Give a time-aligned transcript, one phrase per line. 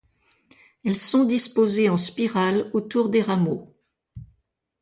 [0.83, 3.65] Elles sont disposées en spirale autour des rameaux.